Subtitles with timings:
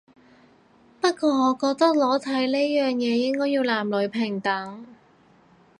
[0.99, 4.87] 不過我覺得裸體呢樣嘢應該要男女平等